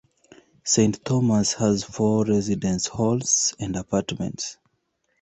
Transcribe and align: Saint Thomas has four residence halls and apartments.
Saint 0.63 1.03
Thomas 1.05 1.53
has 1.53 1.83
four 1.83 2.25
residence 2.25 2.87
halls 2.87 3.53
and 3.59 3.75
apartments. 3.75 4.57